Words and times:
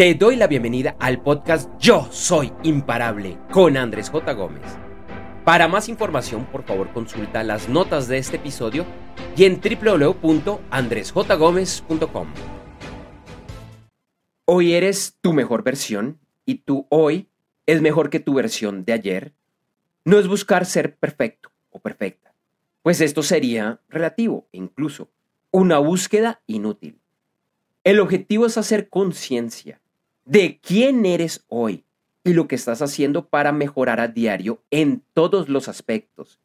Te 0.00 0.14
doy 0.14 0.36
la 0.36 0.46
bienvenida 0.46 0.96
al 0.98 1.20
podcast 1.20 1.70
Yo 1.78 2.08
Soy 2.10 2.50
Imparable 2.62 3.36
con 3.52 3.76
Andrés 3.76 4.08
J. 4.08 4.32
Gómez. 4.32 4.62
Para 5.44 5.68
más 5.68 5.90
información, 5.90 6.46
por 6.46 6.62
favor, 6.62 6.90
consulta 6.94 7.44
las 7.44 7.68
notas 7.68 8.08
de 8.08 8.16
este 8.16 8.36
episodio 8.36 8.86
y 9.36 9.44
en 9.44 9.60
www.andresjgomez.com. 9.60 12.28
Hoy 14.46 14.72
eres 14.72 15.18
tu 15.20 15.34
mejor 15.34 15.64
versión 15.64 16.18
y 16.46 16.60
tú 16.60 16.86
hoy 16.88 17.28
es 17.66 17.82
mejor 17.82 18.08
que 18.08 18.20
tu 18.20 18.32
versión 18.32 18.86
de 18.86 18.94
ayer. 18.94 19.34
No 20.06 20.18
es 20.18 20.26
buscar 20.26 20.64
ser 20.64 20.96
perfecto 20.96 21.52
o 21.68 21.78
perfecta, 21.78 22.32
pues 22.80 23.02
esto 23.02 23.22
sería 23.22 23.82
relativo 23.90 24.48
e 24.50 24.56
incluso 24.56 25.10
una 25.50 25.78
búsqueda 25.78 26.40
inútil. 26.46 27.02
El 27.84 28.00
objetivo 28.00 28.46
es 28.46 28.56
hacer 28.56 28.88
conciencia 28.88 29.79
de 30.30 30.60
quién 30.62 31.06
eres 31.06 31.44
hoy 31.48 31.84
y 32.22 32.34
lo 32.34 32.46
que 32.46 32.54
estás 32.54 32.82
haciendo 32.82 33.26
para 33.26 33.50
mejorar 33.50 33.98
a 33.98 34.06
diario 34.06 34.62
en 34.70 35.02
todos 35.12 35.48
los 35.48 35.66
aspectos, 35.66 36.38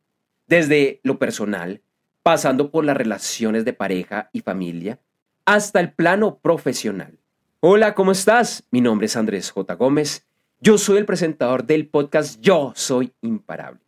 desde 0.47 1.01
lo 1.03 1.19
personal, 1.19 1.81
pasando 2.23 2.71
por 2.71 2.83
las 2.83 2.97
relaciones 2.97 3.63
de 3.63 3.73
pareja 3.73 4.31
y 4.33 4.39
familia, 4.39 4.99
hasta 5.45 5.79
el 5.81 5.93
plano 5.93 6.39
profesional. 6.39 7.19
Hola, 7.59 7.93
¿cómo 7.93 8.11
estás? 8.11 8.63
Mi 8.71 8.81
nombre 8.81 9.05
es 9.05 9.15
Andrés 9.15 9.51
J. 9.51 9.75
Gómez. 9.75 10.25
Yo 10.59 10.79
soy 10.79 10.97
el 10.97 11.05
presentador 11.05 11.67
del 11.67 11.87
podcast 11.87 12.41
Yo 12.41 12.73
Soy 12.75 13.13
Imparable. 13.21 13.81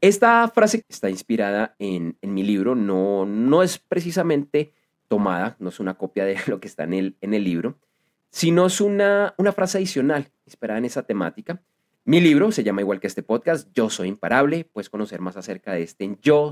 Esta 0.00 0.48
frase 0.48 0.84
está 0.88 1.08
inspirada 1.08 1.76
en, 1.78 2.16
mi 2.20 2.42
libro, 2.42 2.74
no, 2.74 3.26
no 3.26 3.62
es 3.62 3.78
precisamente 3.78 4.72
tomada, 5.06 5.54
no 5.60 5.68
es 5.68 5.78
una 5.78 5.94
copia 5.94 6.24
de 6.24 6.36
lo 6.48 6.58
que 6.58 6.66
está 6.66 6.82
en 6.82 6.94
el, 6.94 7.16
en 7.20 7.32
el 7.32 7.44
libro, 7.44 7.78
sino 8.34 8.66
es 8.66 8.80
una, 8.80 9.32
una 9.38 9.52
frase 9.52 9.78
adicional 9.78 10.28
inspirada 10.44 10.78
en 10.78 10.86
esa 10.86 11.04
temática. 11.04 11.62
Mi 12.04 12.20
libro 12.20 12.50
se 12.50 12.64
llama 12.64 12.80
igual 12.80 12.98
que 12.98 13.06
este 13.06 13.22
podcast, 13.22 13.68
Yo 13.72 13.90
Soy 13.90 14.08
Imparable. 14.08 14.64
Puedes 14.72 14.90
conocer 14.90 15.20
más 15.20 15.36
acerca 15.36 15.72
de 15.72 15.84
este 15.84 16.04
en 16.04 16.18
yo. 16.20 16.50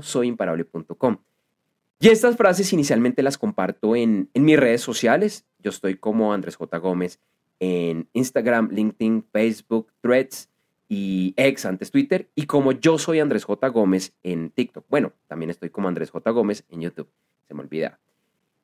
Y 1.99 2.07
estas 2.07 2.37
frases 2.37 2.71
inicialmente 2.71 3.21
las 3.21 3.37
comparto 3.37 3.97
en, 3.97 4.29
en 4.33 4.45
mis 4.45 4.57
redes 4.57 4.79
sociales. 4.79 5.45
Yo 5.59 5.71
estoy 5.71 5.97
como 5.97 6.33
Andrés 6.33 6.55
J. 6.55 6.77
Gómez 6.77 7.19
en 7.59 8.07
Instagram, 8.13 8.69
LinkedIn, 8.71 9.25
Facebook, 9.33 9.91
Threads 9.99 10.49
y 10.87 11.33
ex 11.35 11.65
antes 11.65 11.91
Twitter. 11.91 12.29
Y 12.33 12.45
como 12.45 12.71
yo 12.71 12.97
soy 12.97 13.19
Andrés 13.19 13.43
J. 13.43 13.67
Gómez 13.67 14.13
en 14.23 14.51
TikTok. 14.51 14.85
Bueno, 14.87 15.11
también 15.27 15.49
estoy 15.49 15.69
como 15.69 15.89
Andrés 15.89 16.11
J. 16.11 16.31
Gómez 16.31 16.63
en 16.69 16.79
YouTube. 16.79 17.09
Se 17.45 17.53
me 17.53 17.59
olvida. 17.59 17.99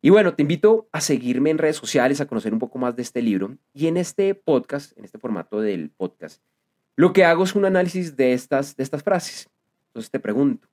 Y 0.02 0.12
bueno, 0.12 0.34
te 0.34 0.44
invito 0.44 0.88
a 0.92 1.02
seguirme 1.02 1.50
en 1.50 1.58
redes 1.58 1.76
sociales, 1.76 2.22
a 2.22 2.28
conocer 2.28 2.54
un 2.54 2.60
poco 2.60 2.80
más 2.80 2.96
de 2.96 3.02
este 3.02 3.22
libro. 3.22 3.58
Y 3.74 3.88
en 3.88 3.98
este 3.98 4.34
podcast, 4.34 4.98
en 4.98 5.04
este 5.04 5.20
formato 5.20 5.60
del 5.60 5.90
podcast, 5.90 6.42
lo 6.96 7.12
que 7.12 7.26
hago 7.26 7.44
es 7.44 7.56
un 7.56 7.66
análisis 7.66 8.16
de 8.16 8.34
estas, 8.34 8.78
de 8.78 8.84
estas 8.84 9.04
frases. 9.04 9.50
Entonces 9.88 10.10
te 10.10 10.20
pregunto, 10.20 10.68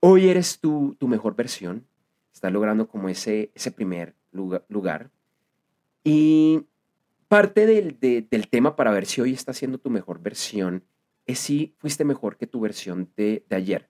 ¿hoy 0.00 0.28
eres 0.28 0.58
tú 0.58 0.96
tu 0.98 1.06
mejor 1.06 1.36
versión? 1.36 1.86
¿Estás 2.32 2.52
logrando 2.52 2.88
como 2.88 3.08
ese, 3.08 3.52
ese 3.54 3.70
primer 3.70 4.14
lugar? 4.32 5.10
Y 6.02 6.66
parte 7.28 7.66
del, 7.66 7.98
del 8.00 8.48
tema 8.48 8.76
para 8.76 8.90
ver 8.90 9.06
si 9.06 9.20
hoy 9.20 9.32
estás 9.32 9.56
siendo 9.56 9.78
tu 9.78 9.90
mejor 9.90 10.20
versión 10.20 10.84
es 11.24 11.38
si 11.38 11.74
fuiste 11.78 12.04
mejor 12.04 12.36
que 12.36 12.46
tu 12.46 12.60
versión 12.60 13.10
de, 13.16 13.44
de 13.48 13.56
ayer. 13.56 13.88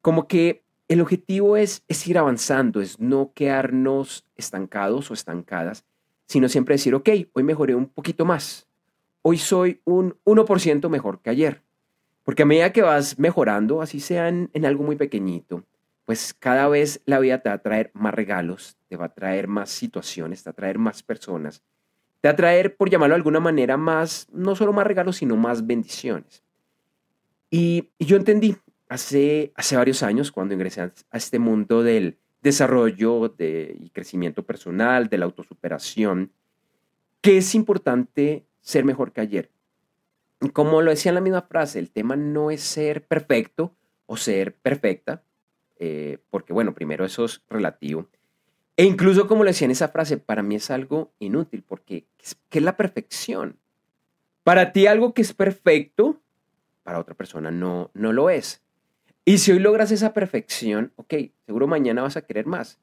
Como 0.00 0.28
que 0.28 0.65
el 0.88 1.00
objetivo 1.00 1.56
es, 1.56 1.82
es 1.88 2.06
ir 2.06 2.18
avanzando, 2.18 2.80
es 2.80 3.00
no 3.00 3.32
quedarnos 3.34 4.24
estancados 4.36 5.10
o 5.10 5.14
estancadas, 5.14 5.84
sino 6.26 6.48
siempre 6.48 6.74
decir, 6.74 6.94
ok, 6.94 7.08
hoy 7.32 7.42
mejoré 7.42 7.74
un 7.74 7.86
poquito 7.86 8.24
más. 8.24 8.68
Hoy 9.22 9.38
soy 9.38 9.80
un 9.84 10.16
1% 10.24 10.88
mejor 10.88 11.20
que 11.20 11.30
ayer. 11.30 11.62
Porque 12.22 12.42
a 12.42 12.46
medida 12.46 12.72
que 12.72 12.82
vas 12.82 13.18
mejorando, 13.18 13.82
así 13.82 14.00
sea 14.00 14.28
en, 14.28 14.50
algo 14.64 14.84
muy 14.84 14.96
pequeñito, 14.96 15.64
pues 16.04 16.34
cada 16.34 16.68
vez 16.68 17.00
la 17.04 17.18
vida 17.18 17.40
te 17.40 17.48
va 17.48 17.56
a 17.56 17.62
traer 17.62 17.90
más 17.94 18.14
regalos, 18.14 18.76
te 18.88 18.96
va 18.96 19.06
a 19.06 19.14
traer 19.14 19.48
más 19.48 19.70
situaciones, 19.70 20.42
te 20.42 20.50
va 20.50 20.52
a 20.52 20.56
traer 20.56 20.78
más 20.78 21.02
personas, 21.02 21.62
te 22.20 22.28
va 22.28 22.32
a 22.32 22.36
traer, 22.36 22.76
por 22.76 22.90
llamarlo 22.90 23.14
de 23.14 23.18
alguna 23.18 23.40
manera, 23.40 23.76
más, 23.76 24.26
no 24.32 24.56
solo 24.56 24.72
más 24.72 24.86
regalos, 24.86 25.16
sino 25.16 25.36
más 25.36 25.66
bendiciones. 25.66 26.42
Y, 27.48 27.90
y 27.98 28.06
yo 28.06 28.16
entendí, 28.16 28.56
hace, 28.88 29.52
hace 29.54 29.76
varios 29.76 30.02
años, 30.02 30.32
cuando 30.32 30.54
ingresé 30.54 30.82
a 30.82 30.92
este 31.12 31.38
mundo 31.38 31.82
del 31.82 32.18
desarrollo 32.42 33.28
de, 33.28 33.76
y 33.78 33.90
crecimiento 33.90 34.44
personal, 34.44 35.08
de 35.08 35.18
la 35.18 35.24
autosuperación, 35.24 36.32
que 37.20 37.38
es 37.38 37.54
importante 37.54 38.46
ser 38.60 38.84
mejor 38.84 39.12
que 39.12 39.20
ayer. 39.20 39.50
Como 40.52 40.82
lo 40.82 40.90
decía 40.90 41.10
en 41.10 41.16
la 41.16 41.20
misma 41.20 41.42
frase, 41.42 41.78
el 41.78 41.90
tema 41.90 42.14
no 42.14 42.50
es 42.50 42.60
ser 42.60 43.06
perfecto 43.06 43.74
o 44.06 44.16
ser 44.16 44.54
perfecta, 44.54 45.22
eh, 45.78 46.18
porque 46.30 46.52
bueno, 46.52 46.74
primero 46.74 47.04
eso 47.04 47.24
es 47.24 47.42
relativo. 47.48 48.08
E 48.76 48.84
incluso 48.84 49.26
como 49.26 49.42
lo 49.42 49.50
decía 49.50 49.64
en 49.64 49.70
esa 49.72 49.88
frase, 49.88 50.18
para 50.18 50.42
mí 50.42 50.56
es 50.56 50.70
algo 50.70 51.10
inútil, 51.18 51.64
porque 51.66 52.06
¿qué 52.48 52.58
es 52.58 52.64
la 52.64 52.76
perfección? 52.76 53.56
Para 54.44 54.72
ti 54.72 54.86
algo 54.86 55.14
que 55.14 55.22
es 55.22 55.32
perfecto, 55.32 56.20
para 56.82 57.00
otra 57.00 57.14
persona 57.14 57.50
no, 57.50 57.90
no 57.94 58.12
lo 58.12 58.30
es. 58.30 58.62
Y 59.28 59.38
si 59.38 59.50
hoy 59.50 59.58
logras 59.58 59.90
esa 59.90 60.12
perfección, 60.12 60.92
ok, 60.94 61.14
seguro 61.44 61.66
mañana 61.66 62.02
vas 62.02 62.16
a 62.16 62.22
querer 62.22 62.46
más. 62.46 62.78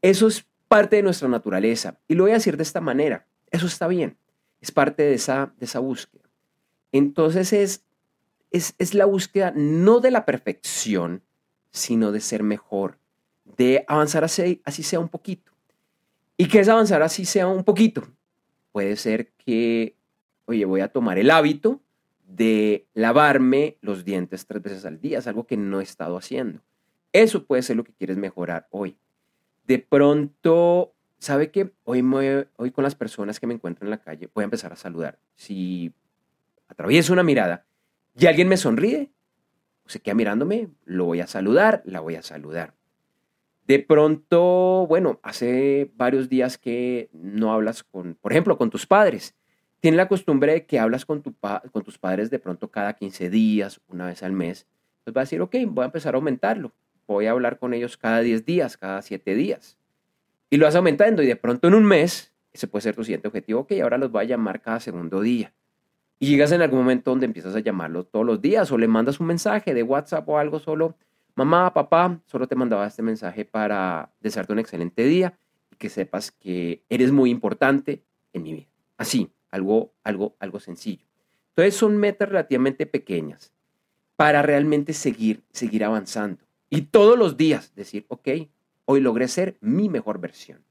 Eso 0.00 0.28
es 0.28 0.46
parte 0.68 0.94
de 0.94 1.02
nuestra 1.02 1.26
naturaleza. 1.28 1.98
Y 2.06 2.14
lo 2.14 2.22
voy 2.22 2.30
a 2.30 2.34
decir 2.34 2.56
de 2.56 2.62
esta 2.62 2.80
manera. 2.80 3.26
Eso 3.50 3.66
está 3.66 3.88
bien. 3.88 4.16
Es 4.60 4.70
parte 4.70 5.02
de 5.02 5.14
esa, 5.14 5.52
de 5.58 5.66
esa 5.66 5.80
búsqueda. 5.80 6.22
Entonces 6.92 7.52
es, 7.52 7.84
es, 8.52 8.76
es 8.78 8.94
la 8.94 9.06
búsqueda 9.06 9.52
no 9.56 9.98
de 9.98 10.12
la 10.12 10.24
perfección, 10.24 11.22
sino 11.72 12.12
de 12.12 12.20
ser 12.20 12.44
mejor, 12.44 12.98
de 13.56 13.84
avanzar 13.88 14.22
así, 14.22 14.62
así 14.64 14.84
sea 14.84 15.00
un 15.00 15.08
poquito. 15.08 15.50
¿Y 16.36 16.46
qué 16.46 16.60
es 16.60 16.68
avanzar 16.68 17.02
así 17.02 17.24
sea 17.24 17.48
un 17.48 17.64
poquito? 17.64 18.06
Puede 18.70 18.94
ser 18.94 19.32
que, 19.32 19.96
oye, 20.44 20.64
voy 20.64 20.80
a 20.80 20.92
tomar 20.92 21.18
el 21.18 21.32
hábito 21.32 21.80
de 22.26 22.86
lavarme 22.94 23.78
los 23.80 24.04
dientes 24.04 24.46
tres 24.46 24.62
veces 24.62 24.84
al 24.84 25.00
día, 25.00 25.18
es 25.18 25.26
algo 25.26 25.46
que 25.46 25.56
no 25.56 25.80
he 25.80 25.82
estado 25.82 26.16
haciendo. 26.16 26.60
Eso 27.12 27.46
puede 27.46 27.62
ser 27.62 27.76
lo 27.76 27.84
que 27.84 27.94
quieres 27.94 28.16
mejorar 28.16 28.66
hoy. 28.70 28.98
De 29.66 29.78
pronto, 29.78 30.94
¿sabe 31.18 31.50
qué? 31.50 31.72
Hoy, 31.84 32.04
hoy 32.56 32.70
con 32.72 32.84
las 32.84 32.94
personas 32.94 33.40
que 33.40 33.46
me 33.46 33.54
encuentro 33.54 33.86
en 33.86 33.90
la 33.90 34.02
calle 34.02 34.28
voy 34.34 34.42
a 34.42 34.44
empezar 34.44 34.72
a 34.72 34.76
saludar. 34.76 35.18
Si 35.34 35.94
atravieso 36.68 37.12
una 37.12 37.22
mirada 37.22 37.66
y 38.18 38.26
alguien 38.26 38.48
me 38.48 38.56
sonríe 38.56 39.12
se 39.86 40.00
queda 40.00 40.14
mirándome, 40.14 40.68
lo 40.84 41.04
voy 41.04 41.20
a 41.20 41.26
saludar, 41.26 41.82
la 41.84 42.00
voy 42.00 42.16
a 42.16 42.22
saludar. 42.22 42.74
De 43.66 43.80
pronto, 43.80 44.86
bueno, 44.88 45.18
hace 45.22 45.90
varios 45.96 46.28
días 46.28 46.58
que 46.58 47.08
no 47.12 47.52
hablas 47.52 47.82
con, 47.82 48.14
por 48.14 48.32
ejemplo, 48.32 48.58
con 48.58 48.70
tus 48.70 48.86
padres 48.86 49.34
Tienes 49.80 49.96
la 49.96 50.08
costumbre 50.08 50.52
de 50.52 50.66
que 50.66 50.78
hablas 50.78 51.04
con, 51.04 51.22
tu 51.22 51.34
con 51.72 51.82
tus 51.82 51.98
padres 51.98 52.30
de 52.30 52.38
pronto 52.38 52.70
cada 52.70 52.94
15 52.94 53.30
días, 53.30 53.80
una 53.88 54.06
vez 54.06 54.22
al 54.22 54.32
mes. 54.32 54.66
Pues 55.04 55.16
va 55.16 55.20
a 55.20 55.24
decir, 55.24 55.40
ok, 55.40 55.54
voy 55.68 55.82
a 55.82 55.86
empezar 55.86 56.14
a 56.14 56.16
aumentarlo. 56.16 56.72
Voy 57.06 57.26
a 57.26 57.30
hablar 57.30 57.58
con 57.58 57.72
ellos 57.74 57.96
cada 57.96 58.20
10 58.20 58.44
días, 58.44 58.76
cada 58.76 59.02
7 59.02 59.34
días. 59.34 59.78
Y 60.50 60.56
lo 60.56 60.66
vas 60.66 60.74
aumentando 60.74 61.22
y 61.22 61.26
de 61.26 61.36
pronto 61.36 61.68
en 61.68 61.74
un 61.74 61.84
mes, 61.84 62.32
ese 62.52 62.66
puede 62.66 62.82
ser 62.82 62.96
tu 62.96 63.04
siguiente 63.04 63.28
objetivo, 63.28 63.60
ok, 63.60 63.72
ahora 63.82 63.98
los 63.98 64.10
voy 64.10 64.24
a 64.24 64.28
llamar 64.28 64.60
cada 64.60 64.80
segundo 64.80 65.20
día. 65.20 65.52
Y 66.18 66.28
llegas 66.28 66.52
en 66.52 66.62
algún 66.62 66.80
momento 66.80 67.10
donde 67.10 67.26
empiezas 67.26 67.54
a 67.54 67.60
llamarlos 67.60 68.10
todos 68.10 68.24
los 68.24 68.40
días 68.40 68.70
o 68.72 68.78
le 68.78 68.88
mandas 68.88 69.20
un 69.20 69.26
mensaje 69.26 69.74
de 69.74 69.82
WhatsApp 69.82 70.26
o 70.28 70.38
algo 70.38 70.58
solo, 70.58 70.96
mamá, 71.34 71.72
papá, 71.74 72.20
solo 72.26 72.48
te 72.48 72.56
mandaba 72.56 72.86
este 72.86 73.02
mensaje 73.02 73.44
para 73.44 74.10
desearte 74.20 74.52
un 74.52 74.58
excelente 74.58 75.04
día 75.04 75.38
y 75.70 75.76
que 75.76 75.90
sepas 75.90 76.30
que 76.30 76.82
eres 76.88 77.12
muy 77.12 77.30
importante 77.30 78.02
en 78.32 78.42
mi 78.42 78.54
vida. 78.54 78.68
Así, 78.96 79.30
algo, 79.50 79.92
algo, 80.02 80.36
algo 80.40 80.60
sencillo. 80.60 81.04
Entonces 81.50 81.74
son 81.74 81.96
metas 81.96 82.28
relativamente 82.28 82.86
pequeñas 82.86 83.52
para 84.16 84.42
realmente 84.42 84.92
seguir, 84.92 85.42
seguir 85.52 85.84
avanzando. 85.84 86.42
Y 86.68 86.82
todos 86.82 87.18
los 87.18 87.36
días 87.36 87.74
decir, 87.74 88.06
ok, 88.08 88.28
hoy 88.84 89.00
logré 89.00 89.28
ser 89.28 89.56
mi 89.60 89.88
mejor 89.88 90.20
versión. 90.20 90.64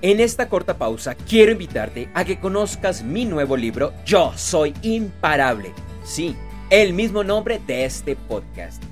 En 0.00 0.20
esta 0.20 0.48
corta 0.48 0.78
pausa 0.78 1.14
quiero 1.14 1.52
invitarte 1.52 2.08
a 2.14 2.24
que 2.24 2.38
conozcas 2.38 3.02
mi 3.02 3.24
nuevo 3.24 3.56
libro 3.56 3.92
Yo 4.04 4.32
Soy 4.36 4.72
Imparable. 4.82 5.72
Sí, 6.04 6.36
el 6.70 6.92
mismo 6.92 7.24
nombre 7.24 7.60
de 7.66 7.84
este 7.84 8.14
podcast. 8.14 8.82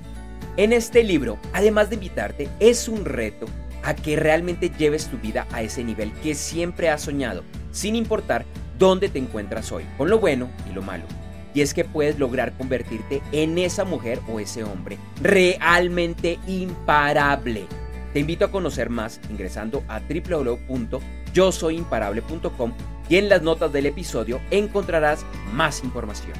En 0.57 0.73
este 0.73 1.03
libro, 1.03 1.37
además 1.53 1.89
de 1.89 1.95
invitarte, 1.95 2.49
es 2.59 2.89
un 2.89 3.05
reto 3.05 3.45
a 3.83 3.95
que 3.95 4.15
realmente 4.15 4.69
lleves 4.69 5.07
tu 5.07 5.17
vida 5.17 5.47
a 5.51 5.61
ese 5.61 5.83
nivel 5.83 6.11
que 6.21 6.35
siempre 6.35 6.89
has 6.89 7.03
soñado, 7.03 7.43
sin 7.71 7.95
importar 7.95 8.43
dónde 8.77 9.09
te 9.09 9.19
encuentras 9.19 9.71
hoy, 9.71 9.85
con 9.97 10.09
lo 10.09 10.19
bueno 10.19 10.49
y 10.69 10.73
lo 10.73 10.81
malo. 10.81 11.05
Y 11.53 11.61
es 11.61 11.73
que 11.73 11.85
puedes 11.85 12.19
lograr 12.19 12.57
convertirte 12.57 13.21
en 13.31 13.57
esa 13.57 13.83
mujer 13.83 14.19
o 14.29 14.39
ese 14.39 14.63
hombre 14.63 14.99
realmente 15.21 16.39
imparable. 16.47 17.65
Te 18.13 18.19
invito 18.19 18.45
a 18.45 18.51
conocer 18.51 18.89
más 18.89 19.19
ingresando 19.29 19.83
a 19.87 19.99
www.yosoyimparable.com 19.99 22.73
y 23.09 23.15
en 23.15 23.29
las 23.29 23.41
notas 23.41 23.71
del 23.71 23.87
episodio 23.87 24.41
encontrarás 24.51 25.25
más 25.53 25.83
información. 25.83 26.33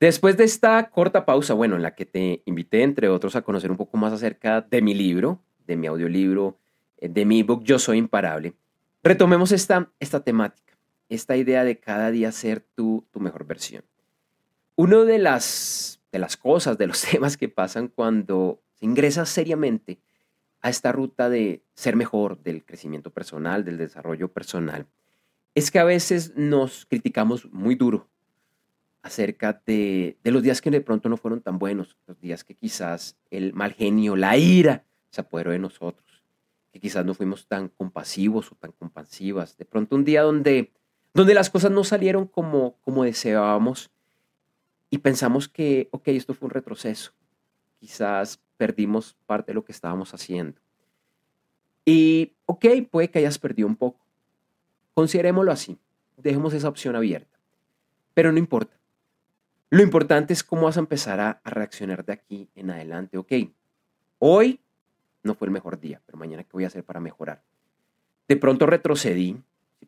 Después 0.00 0.36
de 0.36 0.44
esta 0.44 0.90
corta 0.90 1.24
pausa, 1.24 1.54
bueno, 1.54 1.76
en 1.76 1.82
la 1.82 1.94
que 1.94 2.04
te 2.04 2.42
invité, 2.46 2.82
entre 2.82 3.08
otros, 3.08 3.36
a 3.36 3.42
conocer 3.42 3.70
un 3.70 3.76
poco 3.76 3.96
más 3.96 4.12
acerca 4.12 4.60
de 4.60 4.82
mi 4.82 4.92
libro, 4.92 5.40
de 5.66 5.76
mi 5.76 5.86
audiolibro, 5.86 6.58
eh, 6.98 7.08
de 7.08 7.24
mi 7.24 7.40
ebook 7.40 7.62
Yo 7.62 7.78
Soy 7.78 7.98
Imparable, 7.98 8.54
retomemos 9.02 9.52
esta, 9.52 9.90
esta 10.00 10.22
temática, 10.22 10.63
esta 11.08 11.36
idea 11.36 11.64
de 11.64 11.78
cada 11.78 12.10
día 12.10 12.32
ser 12.32 12.60
tu, 12.60 13.06
tu 13.10 13.20
mejor 13.20 13.46
versión. 13.46 13.84
Una 14.76 15.04
de 15.04 15.18
las, 15.18 16.00
de 16.12 16.18
las 16.18 16.36
cosas, 16.36 16.78
de 16.78 16.86
los 16.86 17.02
temas 17.10 17.36
que 17.36 17.48
pasan 17.48 17.88
cuando 17.88 18.60
se 18.74 18.86
ingresa 18.86 19.26
seriamente 19.26 19.98
a 20.60 20.70
esta 20.70 20.92
ruta 20.92 21.28
de 21.28 21.62
ser 21.74 21.94
mejor, 21.94 22.42
del 22.42 22.64
crecimiento 22.64 23.10
personal, 23.10 23.64
del 23.64 23.76
desarrollo 23.76 24.32
personal, 24.32 24.86
es 25.54 25.70
que 25.70 25.78
a 25.78 25.84
veces 25.84 26.34
nos 26.36 26.86
criticamos 26.86 27.52
muy 27.52 27.74
duro 27.74 28.08
acerca 29.02 29.62
de, 29.66 30.16
los 30.24 30.42
días 30.42 30.62
que 30.62 30.70
de 30.70 30.80
pronto 30.80 31.10
no 31.10 31.18
fueron 31.18 31.42
tan 31.42 31.58
buenos, 31.58 31.98
los 32.06 32.18
días 32.18 32.42
que 32.42 32.54
quizás 32.54 33.18
el 33.30 33.52
mal 33.52 33.74
genio, 33.74 34.16
la 34.16 34.36
ira 34.38 34.84
se 35.10 35.20
apoderó 35.20 35.50
de 35.50 35.58
nosotros, 35.58 36.24
que 36.72 36.80
quizás 36.80 37.04
no 37.04 37.12
fuimos 37.12 37.46
tan 37.46 37.68
compasivos 37.68 38.50
o 38.50 38.54
tan 38.54 38.72
compasivas. 38.72 39.58
De 39.58 39.66
pronto 39.66 39.94
un 39.94 40.04
día 40.04 40.22
donde, 40.22 40.72
donde 41.14 41.34
las 41.34 41.48
cosas 41.48 41.70
no 41.70 41.84
salieron 41.84 42.26
como, 42.26 42.74
como 42.82 43.04
deseábamos 43.04 43.90
y 44.90 44.98
pensamos 44.98 45.48
que, 45.48 45.88
ok, 45.92 46.08
esto 46.08 46.34
fue 46.34 46.46
un 46.46 46.50
retroceso. 46.50 47.12
Quizás 47.80 48.40
perdimos 48.56 49.16
parte 49.26 49.52
de 49.52 49.54
lo 49.54 49.64
que 49.64 49.72
estábamos 49.72 50.12
haciendo. 50.12 50.60
Y, 51.84 52.34
ok, 52.46 52.66
puede 52.90 53.10
que 53.10 53.18
hayas 53.18 53.38
perdido 53.38 53.68
un 53.68 53.76
poco, 53.76 54.04
Considerémoslo 54.94 55.50
así. 55.50 55.76
Dejemos 56.16 56.54
esa 56.54 56.68
opción 56.68 56.96
abierta. 56.96 57.38
Pero 58.14 58.30
no 58.30 58.38
importa. 58.38 58.78
Lo 59.70 59.82
importante 59.82 60.32
es 60.32 60.44
cómo 60.44 60.62
vas 60.62 60.76
a 60.76 60.80
empezar 60.80 61.18
a, 61.18 61.40
reaccionar 61.44 62.04
de 62.04 62.12
aquí 62.12 62.48
en 62.54 62.70
adelante. 62.70 63.18
Ok, 63.18 63.32
hoy 64.20 64.60
no 65.24 65.34
fue 65.34 65.46
el 65.46 65.52
mejor 65.52 65.80
día, 65.80 66.00
pero 66.06 66.16
mañana 66.16 66.44
qué 66.44 66.50
voy 66.52 66.64
a 66.64 66.68
hacer 66.68 66.84
para 66.84 67.00
mejorar. 67.00 67.42
De 68.28 68.36
pronto 68.36 68.66
retrocedí, 68.66 69.42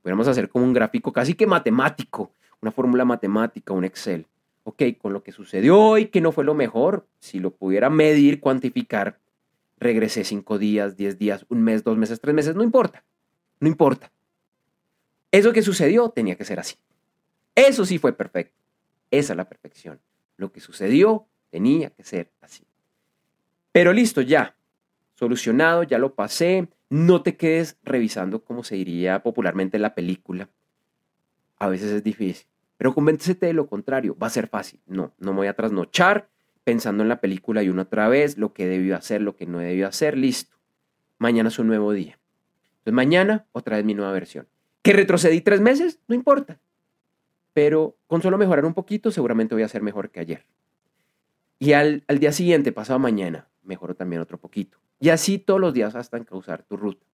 si 0.07 0.09
pudiéramos 0.09 0.29
hacer 0.29 0.49
como 0.49 0.65
un 0.65 0.73
gráfico 0.73 1.13
casi 1.13 1.35
que 1.35 1.49
matemático, 1.49 2.31
una 2.61 2.71
fórmula 2.71 3.05
matemática, 3.05 3.73
un 3.73 3.85
Excel. 3.85 4.25
Ok, 4.63 4.83
con 5.03 5.13
lo 5.13 5.25
que 5.25 5.33
sucedió 5.33 5.81
hoy, 5.81 6.07
que 6.07 6.21
no 6.21 6.31
fue 6.31 6.45
lo 6.45 6.55
mejor, 6.55 7.09
si 7.19 7.41
lo 7.41 7.51
pudiera 7.51 7.91
medir, 7.91 8.39
cuantificar, 8.39 9.19
regresé 9.79 10.23
cinco 10.23 10.59
días, 10.59 10.97
diez 10.97 11.19
días, 11.19 11.45
un 11.49 11.61
mes, 11.61 11.83
dos 11.83 11.99
meses, 11.99 12.21
tres 12.21 12.37
meses, 12.37 12.55
no 12.55 12.63
importa, 12.63 13.05
no 13.59 13.67
importa. 13.67 14.13
Eso 15.33 15.53
que 15.53 15.63
sucedió 15.63 16.09
tenía 16.11 16.37
que 16.37 16.45
ser 16.45 16.61
así. 16.61 16.77
Eso 17.57 17.85
sí 17.85 17.99
fue 17.99 18.13
perfecto. 18.13 18.55
Esa 19.11 19.33
es 19.33 19.37
la 19.37 19.49
perfección. 19.49 19.99
Lo 20.37 20.53
que 20.53 20.61
sucedió 20.61 21.27
tenía 21.51 21.91
que 21.91 22.05
ser 22.05 22.31
así. 22.41 22.63
Pero 23.73 23.93
listo, 23.93 24.21
ya. 24.21 24.55
Solucionado, 25.17 25.83
ya 25.83 25.99
lo 25.99 26.15
pasé. 26.15 26.69
No 26.89 27.23
te 27.23 27.37
quedes 27.37 27.79
revisando 27.83 28.45
como 28.45 28.65
se 28.65 28.77
diría 28.77 29.23
popularmente 29.23 29.77
en 29.77 29.83
la 29.83 29.95
película. 29.95 30.49
A 31.59 31.69
veces 31.69 31.91
es 31.91 32.05
difícil. 32.05 32.47
Pero 32.77 32.95
convéncete 32.95 33.47
de 33.47 33.53
lo 33.53 33.67
contrario. 33.67 34.17
Va 34.21 34.27
a 34.27 34.31
ser 34.31 34.49
fácil. 34.49 34.81
No, 34.87 35.13
no 35.19 35.33
me 35.33 35.39
voy 35.39 35.47
a 35.47 35.57
trasnochar 35.57 36.29
pensando 36.65 37.03
en 37.03 37.09
la 37.09 37.21
película 37.21 37.63
y 37.63 37.69
una 37.69 37.83
otra 37.83 38.09
vez, 38.09 38.39
lo 38.39 38.53
que 38.53 38.67
debió 38.67 38.97
hacer, 38.97 39.23
lo 39.23 39.37
que 39.37 39.47
no 39.47 39.59
debió 39.59 39.87
hacer. 39.89 40.17
Listo. 40.17 40.57
Mañana 41.19 41.49
es 41.49 41.59
un 41.59 41.69
nuevo 41.69 41.93
día. 41.93 42.19
Entonces 42.79 42.95
mañana 42.95 43.47
otra 43.53 43.77
vez 43.77 43.85
mi 43.85 43.95
nueva 43.95 44.13
versión. 44.13 44.47
¿Que 44.83 44.93
retrocedí 44.93 45.41
tres 45.41 45.61
meses? 45.61 45.99
No 46.07 46.15
importa. 46.15 46.61
Pero 47.53 47.97
con 48.07 48.21
solo 48.21 48.37
mejorar 48.37 48.65
un 48.65 48.75
poquito, 48.75 49.11
seguramente 49.11 49.55
voy 49.55 49.63
a 49.63 49.69
ser 49.69 49.83
mejor 49.83 50.11
que 50.11 50.21
ayer. 50.21 50.45
Y 51.59 51.73
al, 51.73 52.05
día 52.21 52.33
siguiente, 52.33 52.71
pasado 52.71 52.99
mañana, 52.99 53.49
mejoro 53.67 53.95
también 53.95 54.23
otro 54.23 54.39
poquito. 54.39 54.79
Y 55.01 55.11
así 55.11 55.39
todos 55.39 55.61
los 55.61 55.75
días 55.75 55.95
hasta 55.95 56.17
encauzar 56.17 56.63
tu 56.63 56.77
ruta. 56.77 57.07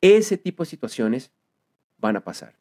Ese 0.00 0.36
tipo 0.36 0.64
de 0.64 0.70
situaciones 0.70 1.30
van 1.98 2.16
a 2.16 2.20
pasar. 2.24 2.54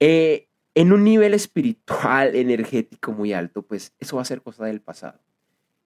Eh, 0.00 0.48
en 0.74 0.92
un 0.92 1.04
nivel 1.04 1.32
espiritual, 1.32 2.34
energético 2.34 3.12
muy 3.12 3.32
alto, 3.32 3.62
pues 3.62 3.94
eso 3.98 4.16
va 4.16 4.22
a 4.22 4.26
ser 4.26 4.42
cosa 4.42 4.66
del 4.66 4.80
pasado. 4.80 5.18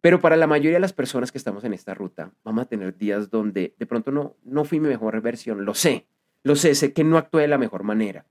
Pero 0.01 0.21
para 0.21 0.37
la 0.37 0.47
mayoría 0.47 0.77
de 0.77 0.81
las 0.81 0.93
personas 0.93 1.31
que 1.31 1.39
estamos 1.39 1.63
en 1.65 1.75
esta 1.75 1.95
ruta, 1.95 2.33
vamos 2.43 2.63
a 2.63 2.69
tener 2.69 2.97
días 2.97 3.31
donde 3.31 3.75
de 3.79 3.87
pronto 3.87 4.11
no, 4.11 4.37
no 4.45 4.65
fui 4.65 4.81
mi 4.81 4.89
mejor 4.89 5.21
versión, 5.21 5.65
lo 5.65 5.75
sé, 5.75 6.07
lo 6.43 6.57
sé, 6.57 6.75
sé 6.75 6.93
que 6.93 7.05
no 7.05 7.19
actué 7.19 7.43
de 7.43 7.49
la 7.49 7.59
mejor 7.59 7.83
manera, 7.83 8.25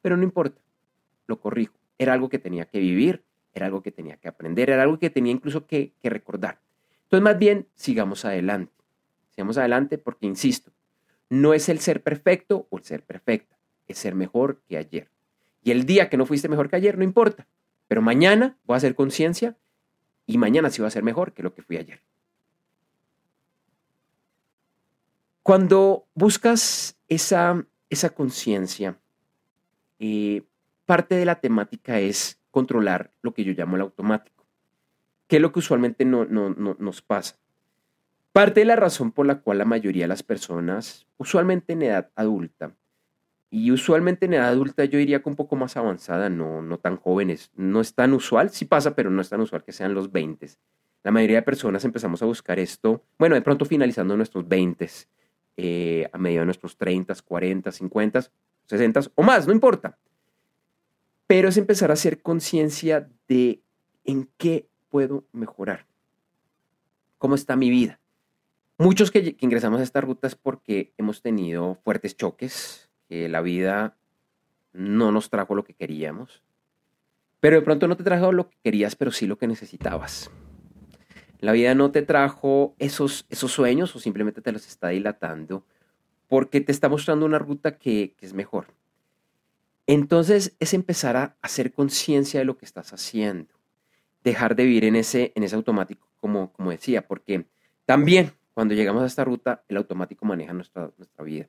pero 0.00 0.16
no 0.16 0.22
importa, 0.22 0.60
lo 1.26 1.40
corrijo. 1.40 1.74
Era 1.98 2.12
algo 2.12 2.28
que 2.28 2.38
tenía 2.38 2.66
que 2.66 2.78
vivir, 2.78 3.24
era 3.52 3.66
algo 3.66 3.82
que 3.82 3.90
tenía 3.90 4.16
que 4.18 4.28
aprender, 4.28 4.70
era 4.70 4.82
algo 4.82 4.98
que 4.98 5.10
tenía 5.10 5.32
incluso 5.32 5.66
que, 5.66 5.94
recordar. 6.02 6.60
Entonces, 7.16 7.32
más 7.32 7.38
bien, 7.38 7.66
sigamos 7.74 8.26
adelante. 8.26 8.74
Sigamos 9.30 9.56
adelante 9.56 9.96
porque, 9.96 10.26
insisto, 10.26 10.70
no 11.30 11.54
es 11.54 11.70
el 11.70 11.80
ser 11.80 12.02
perfecto 12.02 12.66
o 12.68 12.76
el 12.76 12.84
ser 12.84 13.04
perfecta, 13.04 13.56
es 13.88 13.96
ser 13.96 14.14
mejor 14.14 14.60
que 14.68 14.76
ayer. 14.76 15.08
Y 15.62 15.70
el 15.70 15.86
día 15.86 16.10
que 16.10 16.18
no 16.18 16.26
fuiste 16.26 16.50
mejor 16.50 16.68
que 16.68 16.76
ayer, 16.76 16.98
no 16.98 17.04
importa. 17.04 17.46
Pero 17.88 18.02
mañana 18.02 18.58
voy 18.64 18.74
a 18.74 18.76
hacer 18.76 18.94
conciencia 18.94 19.56
y 20.26 20.36
mañana 20.36 20.68
sí 20.68 20.82
va 20.82 20.88
a 20.88 20.90
ser 20.90 21.04
mejor 21.04 21.32
que 21.32 21.42
lo 21.42 21.54
que 21.54 21.62
fui 21.62 21.78
ayer. 21.78 22.02
Cuando 25.42 26.06
buscas 26.14 26.98
esa, 27.08 27.64
esa 27.88 28.10
conciencia, 28.10 29.00
eh, 30.00 30.42
parte 30.84 31.14
de 31.14 31.24
la 31.24 31.40
temática 31.40 31.98
es 31.98 32.38
controlar 32.50 33.10
lo 33.22 33.32
que 33.32 33.42
yo 33.42 33.54
llamo 33.54 33.76
el 33.76 33.82
automático, 33.82 34.35
que 35.26 35.36
es 35.36 35.42
lo 35.42 35.52
que 35.52 35.58
usualmente 35.58 36.04
no, 36.04 36.24
no, 36.24 36.54
nos 36.78 37.02
pasa. 37.02 37.36
Parte 38.32 38.60
de 38.60 38.66
la 38.66 38.76
razón 38.76 39.12
por 39.12 39.26
la 39.26 39.40
cual 39.40 39.58
la 39.58 39.64
mayoría 39.64 40.04
de 40.04 40.08
las 40.08 40.22
personas, 40.22 41.06
usualmente 41.16 41.72
en 41.72 41.82
edad 41.82 42.10
adulta, 42.14 42.74
y 43.50 43.70
usualmente 43.70 44.26
en 44.26 44.34
edad 44.34 44.48
adulta 44.48 44.84
yo 44.84 44.98
diría 44.98 45.22
que 45.22 45.28
un 45.28 45.36
poco 45.36 45.56
más 45.56 45.76
avanzada, 45.76 46.28
no, 46.28 46.62
no 46.62 46.78
tan 46.78 46.96
jóvenes, 46.96 47.50
no 47.54 47.80
es 47.80 47.94
tan 47.94 48.12
usual, 48.12 48.50
sí 48.50 48.64
pasa, 48.64 48.94
pero 48.94 49.10
no 49.10 49.22
es 49.22 49.28
tan 49.28 49.40
usual 49.40 49.64
que 49.64 49.72
sean 49.72 49.94
los 49.94 50.12
20. 50.12 50.48
La 51.02 51.12
mayoría 51.12 51.36
de 51.36 51.42
personas 51.42 51.84
empezamos 51.84 52.20
a 52.22 52.26
buscar 52.26 52.58
esto, 52.58 53.04
bueno, 53.18 53.36
de 53.36 53.42
pronto 53.42 53.64
finalizando 53.64 54.16
nuestros 54.16 54.46
20, 54.46 54.90
eh, 55.56 56.10
a 56.12 56.18
medida 56.18 56.40
de 56.40 56.46
nuestros 56.46 56.76
30, 56.76 57.14
40, 57.24 57.72
50, 57.72 58.20
60 58.66 59.00
o 59.14 59.22
más, 59.22 59.46
no 59.46 59.52
importa. 59.52 59.98
Pero 61.26 61.48
es 61.48 61.56
empezar 61.56 61.90
a 61.90 61.94
hacer 61.94 62.20
conciencia 62.20 63.08
de 63.28 63.62
en 64.04 64.28
qué 64.36 64.68
puedo 64.88 65.24
mejorar. 65.32 65.86
¿Cómo 67.18 67.34
está 67.34 67.56
mi 67.56 67.70
vida? 67.70 68.00
Muchos 68.78 69.10
que, 69.10 69.36
ingresamos 69.40 69.80
a 69.80 69.82
esta 69.82 70.00
ruta 70.00 70.26
es 70.26 70.34
porque 70.34 70.92
hemos 70.98 71.22
tenido 71.22 71.76
fuertes 71.82 72.16
choques, 72.16 72.90
que 73.08 73.28
la 73.28 73.40
vida 73.40 73.96
no 74.72 75.12
nos 75.12 75.30
trajo 75.30 75.54
lo 75.54 75.64
que 75.64 75.74
queríamos, 75.74 76.42
pero 77.40 77.56
de 77.56 77.62
pronto 77.62 77.88
no 77.88 77.96
te 77.96 78.04
trajo 78.04 78.32
lo 78.32 78.50
que 78.50 78.56
querías, 78.62 78.96
pero 78.96 79.12
sí 79.12 79.26
lo 79.26 79.38
que 79.38 79.46
necesitabas. 79.46 80.30
La 81.40 81.52
vida 81.52 81.74
no 81.74 81.90
te 81.90 82.02
trajo 82.02 82.74
esos, 82.78 83.26
esos 83.28 83.52
sueños 83.52 83.94
o 83.94 83.98
simplemente 83.98 84.40
te 84.40 84.52
los 84.52 84.66
está 84.66 84.88
dilatando 84.88 85.64
porque 86.28 86.60
te 86.60 86.72
está 86.72 86.88
mostrando 86.88 87.26
una 87.26 87.38
ruta 87.38 87.78
que, 87.78 88.14
es 88.20 88.32
mejor. 88.32 88.66
Entonces 89.86 90.56
es 90.58 90.74
empezar 90.74 91.16
a 91.16 91.36
hacer 91.42 91.72
conciencia 91.72 92.40
de 92.40 92.46
lo 92.46 92.58
que 92.58 92.64
estás 92.64 92.92
haciendo, 92.92 93.54
dejar 94.26 94.56
de 94.56 94.64
vivir 94.64 94.84
en 94.84 94.96
ese, 94.96 95.32
en 95.36 95.44
ese 95.44 95.54
automático, 95.54 96.08
como, 96.20 96.52
como 96.52 96.72
decía, 96.72 97.06
porque 97.06 97.46
también 97.84 98.32
cuando 98.54 98.74
llegamos 98.74 99.04
a 99.04 99.06
esta 99.06 99.24
ruta, 99.24 99.62
el 99.68 99.76
automático 99.76 100.26
maneja 100.26 100.52
nuestra, 100.52 100.90
nuestra 100.98 101.24
vida. 101.24 101.48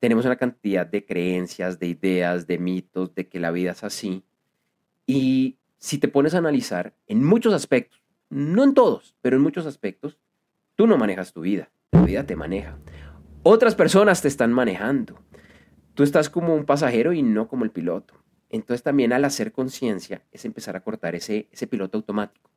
Tenemos 0.00 0.24
una 0.24 0.34
cantidad 0.34 0.84
de 0.84 1.06
creencias, 1.06 1.78
de 1.78 1.86
ideas, 1.86 2.48
de 2.48 2.58
mitos, 2.58 3.14
de 3.14 3.28
que 3.28 3.38
la 3.38 3.52
vida 3.52 3.70
es 3.70 3.84
así. 3.84 4.24
Y 5.06 5.58
si 5.78 5.98
te 5.98 6.08
pones 6.08 6.34
a 6.34 6.38
analizar, 6.38 6.94
en 7.06 7.22
muchos 7.22 7.54
aspectos, 7.54 8.02
no 8.28 8.64
en 8.64 8.74
todos, 8.74 9.14
pero 9.22 9.36
en 9.36 9.42
muchos 9.42 9.64
aspectos, 9.64 10.18
tú 10.74 10.88
no 10.88 10.98
manejas 10.98 11.32
tu 11.32 11.42
vida, 11.42 11.70
tu 11.90 12.02
vida 12.02 12.26
te 12.26 12.34
maneja. 12.34 12.76
Otras 13.44 13.76
personas 13.76 14.20
te 14.20 14.26
están 14.26 14.52
manejando. 14.52 15.22
Tú 15.94 16.02
estás 16.02 16.28
como 16.28 16.56
un 16.56 16.64
pasajero 16.64 17.12
y 17.12 17.22
no 17.22 17.46
como 17.46 17.64
el 17.64 17.70
piloto. 17.70 18.14
Entonces 18.50 18.82
también 18.82 19.12
al 19.12 19.24
hacer 19.24 19.52
conciencia 19.52 20.22
es 20.32 20.44
empezar 20.44 20.76
a 20.76 20.80
cortar 20.80 21.14
ese, 21.14 21.48
ese 21.50 21.66
piloto 21.66 21.98
automático. 21.98 22.50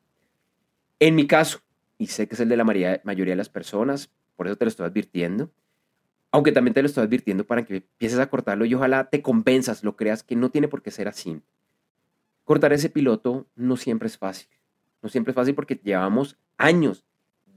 En 1.00 1.16
mi 1.16 1.28
caso, 1.28 1.62
y 1.98 2.08
sé 2.08 2.28
que 2.28 2.36
es 2.36 2.42
el 2.42 2.50
de 2.50 2.58
la 2.58 2.64
mayoría 2.64 3.00
de 3.04 3.36
las 3.36 3.50
personas, 3.50 4.10
por 4.36 4.48
eso 4.48 4.56
te 4.56 4.66
lo 4.66 4.70
estoy 4.70 4.86
advirtiendo, 4.86 5.52
aunque 6.32 6.52
también 6.52 6.74
te 6.74 6.82
lo 6.82 6.88
estoy 6.88 7.04
advirtiendo 7.04 7.46
para 7.46 7.66
que 7.66 7.78
empieces 7.78 8.20
a 8.20 8.30
cortarlo 8.30 8.66
y 8.66 8.74
ojalá 8.74 9.10
te 9.10 9.22
convenzas, 9.22 9.84
lo 9.84 9.96
creas 9.96 10.24
que 10.24 10.36
no 10.36 10.50
tiene 10.50 10.68
por 10.68 10.82
qué 10.82 10.92
ser 10.92 11.08
así. 11.08 11.42
Cortar 12.44 12.74
ese 12.74 12.90
piloto 12.90 13.48
no 13.56 13.78
siempre 13.78 14.08
es 14.08 14.18
fácil. 14.18 14.50
No 15.02 15.10
siempre 15.10 15.32
es 15.32 15.36
fácil 15.36 15.56
porque 15.56 15.80
llevamos 15.82 16.38
años, 16.58 17.06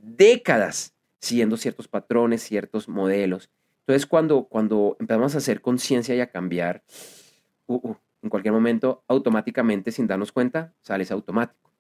décadas, 0.03 0.95
siguiendo 1.19 1.57
ciertos 1.57 1.89
patrones, 1.89 2.43
ciertos 2.43 2.89
modelos. 2.89 3.51
Entonces, 3.81 4.07
cuando, 4.07 4.45
cuando 4.45 4.97
empezamos 5.01 5.35
a 5.35 5.39
hacer 5.39 5.61
conciencia 5.61 6.15
y 6.15 6.21
a 6.21 6.31
cambiar, 6.31 6.83
uh, 7.67 7.91
uh, 7.91 7.97
en 8.23 8.31
cualquier 8.31 8.55
momento, 8.55 9.05
automáticamente, 9.09 9.91
sin 9.91 10.07
darnos 10.07 10.33
cuenta, 10.33 10.73
sale 10.81 11.03
ese 11.03 11.13
automático. 11.13 11.71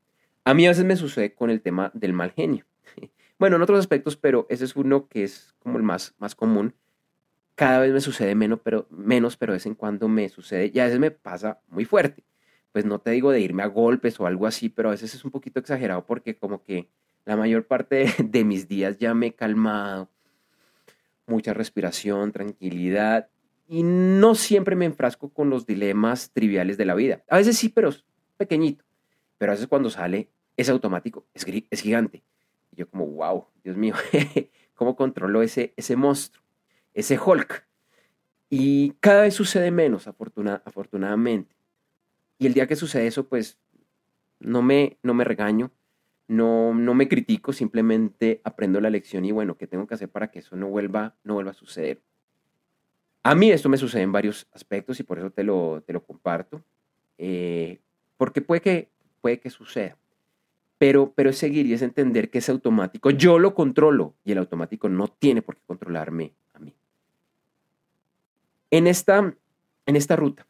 A 0.44 0.54
mí 0.54 0.66
a 0.66 0.70
veces 0.70 0.84
me 0.84 0.96
sucede 0.96 1.34
con 1.34 1.50
el 1.50 1.62
tema 1.62 1.90
del 1.94 2.12
mal 2.12 2.32
genio. 2.32 2.66
Bueno, 3.38 3.56
en 3.56 3.62
otros 3.62 3.80
aspectos, 3.80 4.16
pero 4.16 4.46
ese 4.50 4.64
es 4.64 4.76
uno 4.76 5.08
que 5.08 5.24
es 5.24 5.52
como 5.58 5.76
el 5.76 5.82
más, 5.82 6.14
más 6.18 6.36
común. 6.36 6.76
Cada 7.56 7.80
vez 7.80 7.92
me 7.92 8.00
sucede 8.00 8.36
menos 8.36 8.60
pero, 8.62 8.86
menos, 8.88 9.36
pero 9.36 9.52
de 9.52 9.56
vez 9.56 9.66
en 9.66 9.74
cuando 9.74 10.06
me 10.06 10.28
sucede 10.28 10.70
y 10.72 10.78
a 10.78 10.84
veces 10.84 11.00
me 11.00 11.10
pasa 11.10 11.60
muy 11.66 11.84
fuerte. 11.84 12.22
Pues 12.70 12.84
no 12.84 13.00
te 13.00 13.10
digo 13.10 13.32
de 13.32 13.40
irme 13.40 13.64
a 13.64 13.66
golpes 13.66 14.20
o 14.20 14.26
algo 14.26 14.46
así, 14.46 14.68
pero 14.68 14.90
a 14.90 14.92
veces 14.92 15.16
es 15.16 15.24
un 15.24 15.32
poquito 15.32 15.58
exagerado 15.58 16.06
porque 16.06 16.36
como 16.36 16.62
que 16.62 16.88
la 17.24 17.36
mayor 17.36 17.66
parte 17.66 18.06
de 18.22 18.44
mis 18.44 18.68
días 18.68 18.98
ya 18.98 19.12
me 19.12 19.28
he 19.28 19.34
calmado, 19.34 20.08
mucha 21.26 21.52
respiración, 21.52 22.30
tranquilidad 22.30 23.28
y 23.66 23.82
no 23.82 24.34
siempre 24.34 24.76
me 24.76 24.84
enfrasco 24.84 25.30
con 25.30 25.50
los 25.50 25.66
dilemas 25.66 26.30
triviales 26.32 26.76
de 26.76 26.84
la 26.84 26.94
vida. 26.94 27.22
A 27.28 27.36
veces 27.36 27.56
sí, 27.56 27.68
pero 27.68 27.88
es 27.88 28.04
pequeñito. 28.36 28.84
Pero 29.38 29.52
a 29.52 29.54
veces 29.54 29.68
cuando 29.68 29.90
sale 29.90 30.30
es 30.56 30.68
automático, 30.68 31.26
es, 31.34 31.46
es 31.70 31.80
gigante. 31.80 32.22
Y 32.70 32.76
yo 32.76 32.88
como, 32.88 33.06
wow, 33.06 33.46
Dios 33.64 33.76
mío, 33.76 33.94
¿cómo 34.74 34.96
controlo 34.96 35.42
ese, 35.42 35.74
ese 35.76 35.96
monstruo, 35.96 36.44
ese 36.94 37.18
Hulk? 37.18 37.66
Y 38.50 38.90
cada 39.00 39.22
vez 39.22 39.34
sucede 39.34 39.70
menos, 39.70 40.06
afortunadamente. 40.06 41.56
Y 42.38 42.46
el 42.46 42.54
día 42.54 42.66
que 42.66 42.76
sucede 42.76 43.06
eso, 43.06 43.28
pues 43.28 43.58
no 44.40 44.62
me, 44.62 44.98
no 45.02 45.14
me 45.14 45.24
regaño, 45.24 45.70
no, 46.28 46.74
no 46.74 46.94
me 46.94 47.08
critico, 47.08 47.52
simplemente 47.52 48.40
aprendo 48.44 48.80
la 48.80 48.90
lección 48.90 49.24
y 49.24 49.32
bueno, 49.32 49.56
¿qué 49.56 49.66
tengo 49.66 49.86
que 49.86 49.94
hacer 49.94 50.10
para 50.10 50.30
que 50.30 50.40
eso 50.40 50.56
no 50.56 50.68
vuelva, 50.68 51.16
no 51.24 51.34
vuelva 51.34 51.52
a 51.52 51.54
suceder? 51.54 52.02
A 53.22 53.34
mí 53.34 53.50
esto 53.50 53.68
me 53.68 53.76
sucede 53.76 54.02
en 54.02 54.12
varios 54.12 54.46
aspectos 54.52 54.98
y 55.00 55.02
por 55.02 55.18
eso 55.18 55.30
te 55.30 55.44
lo, 55.44 55.82
te 55.86 55.92
lo 55.92 56.02
comparto, 56.02 56.62
eh, 57.18 57.80
porque 58.16 58.42
puede 58.42 58.60
que, 58.60 58.88
puede 59.20 59.38
que 59.38 59.50
suceda 59.50 59.96
pero, 61.14 61.30
es 61.30 61.38
seguir 61.38 61.64
y 61.66 61.74
es 61.74 61.82
entender 61.82 62.28
que 62.28 62.38
es 62.38 62.48
automático. 62.48 63.10
Yo 63.10 63.38
lo 63.38 63.54
controlo 63.54 64.16
y 64.24 64.32
el 64.32 64.38
automático 64.38 64.88
no 64.88 65.06
tiene 65.06 65.40
por 65.40 65.54
qué 65.54 65.62
controlarme 65.64 66.34
a 66.54 66.58
mí. 66.58 66.74
En 68.68 68.88
esta, 68.88 69.32
en 69.86 69.96
esta 69.96 70.16
ruta, 70.16 70.44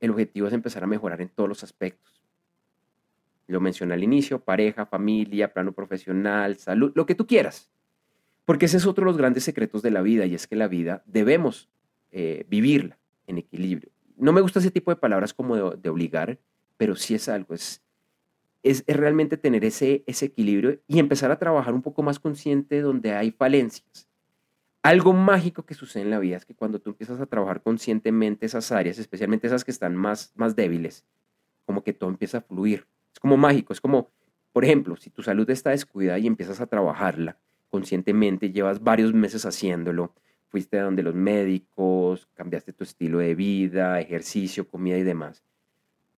el 0.00 0.12
objetivo 0.12 0.46
es 0.46 0.54
empezar 0.54 0.82
a 0.82 0.86
mejorar 0.86 1.20
en 1.20 1.28
todos 1.28 1.46
los 1.46 1.62
aspectos. 1.62 2.22
Lo 3.46 3.60
mencioné 3.60 3.92
al 3.92 4.02
inicio, 4.02 4.42
pareja, 4.42 4.86
familia, 4.86 5.52
plano 5.52 5.72
profesional, 5.72 6.56
salud, 6.56 6.92
lo 6.94 7.04
que 7.04 7.14
tú 7.14 7.26
quieras. 7.26 7.70
Porque 8.44 8.66
ese 8.66 8.76
es 8.76 8.86
otro 8.86 9.02
de 9.02 9.10
los 9.10 9.16
grandes 9.16 9.44
secretos 9.44 9.82
de 9.82 9.90
la 9.90 10.02
vida 10.02 10.26
y 10.26 10.34
es 10.34 10.46
que 10.46 10.56
la 10.56 10.68
vida 10.68 11.02
debemos 11.06 11.70
eh, 12.12 12.44
vivirla 12.48 12.98
en 13.26 13.38
equilibrio. 13.38 13.90
No 14.16 14.32
me 14.32 14.40
gusta 14.40 14.58
ese 14.58 14.70
tipo 14.70 14.90
de 14.90 14.96
palabras 14.96 15.32
como 15.32 15.56
de, 15.76 15.88
obligar, 15.88 16.38
pero 16.76 16.94
sí 16.94 17.14
es 17.14 17.28
algo, 17.28 17.54
es, 17.54 17.82
es, 18.62 18.84
realmente 18.86 19.36
tener 19.36 19.64
ese, 19.64 20.04
ese 20.06 20.26
equilibrio 20.26 20.78
y 20.86 20.98
empezar 20.98 21.30
a 21.30 21.38
trabajar 21.38 21.74
un 21.74 21.82
poco 21.82 22.02
más 22.02 22.18
consciente 22.18 22.80
donde 22.80 23.12
hay 23.12 23.30
falencias. 23.30 24.08
Algo 24.82 25.14
mágico 25.14 25.64
que 25.64 25.72
sucede 25.72 26.02
en 26.02 26.10
la 26.10 26.18
vida 26.18 26.36
es 26.36 26.44
que 26.44 26.54
cuando 26.54 26.78
tú 26.78 26.90
empiezas 26.90 27.18
a 27.18 27.26
trabajar 27.26 27.62
conscientemente 27.62 28.44
esas 28.44 28.70
áreas, 28.70 28.98
especialmente 28.98 29.46
esas 29.46 29.64
que 29.64 29.70
están 29.70 29.96
más, 29.96 30.32
más 30.36 30.54
débiles, 30.54 31.06
como 31.64 31.82
que 31.82 31.94
todo 31.94 32.10
empieza 32.10 32.38
a 32.38 32.42
fluir. 32.42 32.86
Es 33.10 33.18
como 33.18 33.38
mágico, 33.38 33.72
es 33.72 33.80
como, 33.80 34.10
por 34.52 34.64
ejemplo, 34.64 34.96
si 34.96 35.08
tu 35.08 35.22
salud 35.22 35.48
está 35.48 35.70
descuidada 35.70 36.18
y 36.18 36.26
empiezas 36.26 36.60
a 36.60 36.66
trabajarla 36.66 37.38
conscientemente, 37.74 38.52
llevas 38.52 38.82
varios 38.82 39.12
meses 39.12 39.44
haciéndolo, 39.44 40.14
fuiste 40.48 40.78
a 40.78 40.84
donde 40.84 41.02
los 41.02 41.14
médicos, 41.14 42.28
cambiaste 42.34 42.72
tu 42.72 42.84
estilo 42.84 43.18
de 43.18 43.34
vida, 43.34 44.00
ejercicio, 44.00 44.68
comida 44.68 44.96
y 44.96 45.02
demás 45.02 45.42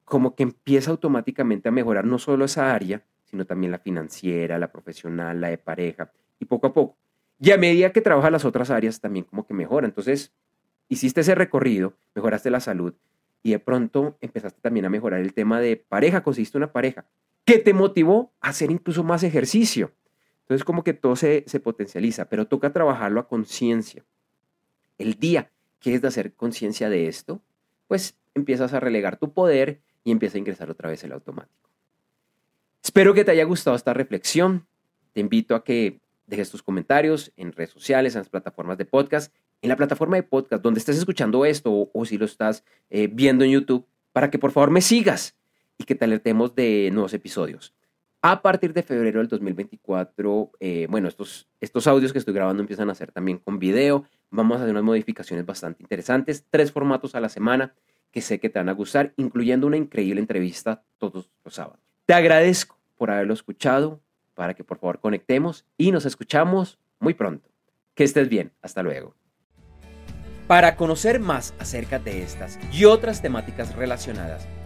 como 0.07 0.37
que 0.37 0.45
empieza 0.45 0.93
automáticamente 0.93 1.69
a 1.69 1.73
mejorar 1.73 2.05
no 2.07 2.19
solo 2.19 2.45
esa 2.45 2.73
área, 2.73 3.03
sino 3.25 3.45
también 3.45 3.73
la 3.73 3.81
financiera, 3.81 4.57
la 4.57 4.71
profesional, 4.71 5.41
la 5.41 5.49
de 5.49 5.59
pareja, 5.59 6.13
y 6.39 6.45
poco 6.45 6.69
a 6.69 6.73
poco. 6.73 6.97
Y 7.41 7.51
a 7.51 7.59
medida 7.59 7.91
que 7.91 8.01
trabajas 8.01 8.31
las 8.31 8.45
otras 8.45 8.71
áreas, 8.71 9.01
también 9.01 9.25
como 9.25 9.47
que 9.47 9.53
mejora. 9.53 9.85
Entonces, 9.85 10.33
hiciste 10.89 11.23
ese 11.23 11.35
recorrido, 11.35 11.95
mejoraste 12.15 12.51
la 12.51 12.61
salud, 12.61 12.95
y 13.43 13.51
de 13.51 13.59
pronto 13.59 14.17
empezaste 14.21 14.61
también 14.61 14.87
a 14.87 14.91
mejorar 14.91 15.21
el 15.21 15.35
tema 15.35 15.61
de 15.61 15.77
pareja, 15.77 16.23
conseguiste 16.23 16.57
una 16.57 16.73
pareja, 16.73 17.05
que 17.45 17.59
te 17.59 17.75
motivó 17.75 18.33
a 18.41 18.51
hacer 18.51 18.71
incluso 18.71 19.03
más 19.03 19.25
ejercicio. 19.25 19.91
Entonces, 20.47 20.65
como 20.65 20.85
que 20.85 20.95
todo 20.95 21.17
se, 21.17 21.43
se 21.49 21.59
potencializa, 21.59 22.29
pero 22.29 22.47
toca 22.47 22.73
trabajarlo 22.73 23.19
a 23.19 23.27
conciencia. 23.27 24.05
El 24.97 25.15
día 25.15 25.51
que 25.81 25.95
es 25.95 26.03
de 26.03 26.09
hacer 26.09 26.35
conciencia 26.35 26.89
de 26.89 27.09
esto, 27.09 27.43
pues 27.89 28.17
empiezas 28.33 28.73
a 28.73 28.79
relegar 28.79 29.17
tu 29.17 29.33
poder 29.33 29.81
y 30.05 30.13
empieza 30.13 30.39
a 30.39 30.41
ingresar 30.41 30.71
otra 30.71 30.89
vez 30.89 31.03
el 31.03 31.13
automático. 31.13 31.69
Espero 32.83 33.13
que 33.13 33.25
te 33.25 33.33
haya 33.33 33.43
gustado 33.43 33.75
esta 33.75 33.93
reflexión. 33.93 34.69
Te 35.13 35.21
invito 35.21 35.57
a 35.57 35.65
que 35.65 36.01
dejes 36.29 36.51
tus 36.51 36.63
comentarios 36.63 37.33
en 37.37 37.53
redes 37.53 37.71
sociales, 37.71 38.15
en 38.15 38.21
las 38.21 38.29
plataformas 38.29 38.79
de 38.79 38.85
podcast, 38.85 39.35
en 39.63 39.69
la 39.69 39.77
plataforma 39.77 40.17
de 40.17 40.23
podcast 40.23 40.63
donde 40.63 40.79
estés 40.79 40.97
escuchando 40.97 41.45
esto 41.45 41.91
o, 41.93 42.05
si 42.05 42.19
lo 42.19 42.25
estás 42.25 42.65
eh, 42.91 43.09
viendo 43.13 43.45
en 43.45 43.51
YouTube, 43.51 43.87
para 44.13 44.31
que 44.31 44.39
por 44.39 44.53
favor 44.53 44.71
me 44.71 44.81
sigas 44.81 45.37
y 45.79 45.85
que 45.85 45.95
te 45.95 46.05
alertemos 46.05 46.55
de 46.55 46.91
nuevos 46.93 47.13
episodios. 47.15 47.75
A 48.29 48.43
partir 48.43 48.73
de 48.73 48.83
febrero 48.83 49.21
del 49.21 49.29
2024, 49.29 50.51
eh, 50.59 50.89
bueno, 50.91 51.07
estos, 51.07 51.47
estos 51.61 51.87
audios 51.87 52.13
que 52.13 52.19
estoy 52.19 52.35
grabando 52.35 52.61
empiezan 52.61 52.91
a 52.91 52.95
ser 52.97 53.13
también 53.13 53.39
con 53.39 53.61
video. 53.61 54.05
Vamos 54.31 54.57
a 54.57 54.63
hacer 54.63 54.73
unas 54.73 54.83
modificaciones 54.83 55.47
bastante 55.47 55.85
interesantes, 55.85 56.45
tres 56.51 56.73
formatos 56.73 57.15
a 57.15 57.21
la 57.21 57.29
semana 57.29 57.73
que 58.11 58.21
sé 58.21 58.41
que 58.41 58.49
te 58.49 58.59
van 58.59 58.69
a 58.69 58.73
gustar, 58.73 59.13
incluyendo 59.17 59.69
una 59.69 59.77
increíble 59.77 60.21
entrevista 60.21 60.83
todos 60.99 61.31
los 61.45 61.55
sábados. 61.55 61.79
Te 62.05 62.15
agradezco 62.15 62.77
por 62.97 63.13
haberlo 63.13 63.33
escuchado, 63.33 64.01
para 64.35 64.55
que 64.55 64.65
por 64.65 64.79
favor 64.79 64.99
conectemos 64.99 65.65
y 65.79 65.93
nos 65.93 66.05
escuchamos 66.05 66.81
muy 66.99 67.15
pronto. 67.15 67.49
Que 67.95 68.03
estés 68.03 68.29
bien, 68.29 68.51
hasta 68.61 68.83
luego. 68.83 69.15
Para 70.49 70.75
conocer 70.75 71.21
más 71.21 71.55
acerca 71.61 72.01
de 72.01 72.25
estas 72.25 72.59
y 72.73 72.87
otras 72.87 73.23
temáticas 73.23 73.77
relacionadas, 73.77 74.49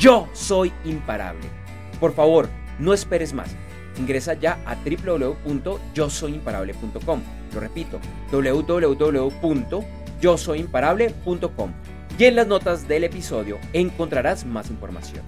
yo 0.00 0.28
soy 0.32 0.72
imparable. 0.84 1.48
Por 2.00 2.12
favor, 2.12 2.48
no 2.80 2.92
esperes 2.92 3.32
más. 3.32 3.54
Ingresa 3.96 4.34
ya 4.34 4.58
a 4.66 4.74
www.yosoyimparable.com. 4.74 7.20
Lo 7.52 7.60
repito, 7.60 8.00
www 8.32 10.00
yo 10.20 10.36
soy 10.36 10.60
imparable.com 10.60 11.72
y 12.18 12.24
en 12.24 12.36
las 12.36 12.46
notas 12.46 12.86
del 12.86 13.04
episodio 13.04 13.58
encontrarás 13.72 14.44
más 14.44 14.70
información. 14.70 15.24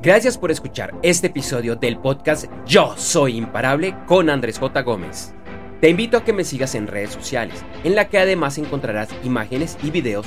Gracias 0.00 0.38
por 0.38 0.50
escuchar 0.50 0.94
este 1.02 1.28
episodio 1.28 1.76
del 1.76 1.98
podcast 1.98 2.46
Yo 2.66 2.94
Soy 2.96 3.36
Imparable 3.36 3.96
con 4.06 4.30
Andrés 4.30 4.58
J. 4.58 4.82
Gómez. 4.82 5.34
Te 5.80 5.88
invito 5.88 6.16
a 6.16 6.24
que 6.24 6.32
me 6.32 6.44
sigas 6.44 6.74
en 6.74 6.86
redes 6.86 7.10
sociales, 7.10 7.64
en 7.82 7.96
la 7.96 8.08
que 8.08 8.18
además 8.18 8.58
encontrarás 8.58 9.08
imágenes 9.24 9.76
y 9.82 9.90
videos 9.90 10.26